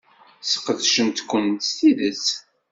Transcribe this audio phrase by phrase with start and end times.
[0.51, 2.27] Sqedcent-ken s tidet.